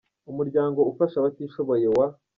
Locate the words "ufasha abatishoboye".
0.91-1.87